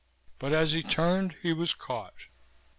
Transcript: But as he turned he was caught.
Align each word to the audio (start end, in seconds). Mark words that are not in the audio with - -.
But 0.39 0.51
as 0.51 0.73
he 0.73 0.81
turned 0.81 1.35
he 1.43 1.53
was 1.53 1.75
caught. 1.75 2.15